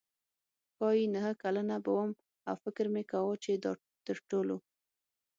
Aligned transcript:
ښايي 0.75 1.05
نهه 1.15 1.31
کلنه 1.41 1.75
به 1.83 1.91
وم 1.97 2.11
او 2.47 2.55
فکر 2.63 2.85
مې 2.93 3.03
کاوه 3.11 3.35
چې 3.43 3.51
دا 3.63 3.71
تر 4.05 4.17
ټولو. 4.29 4.57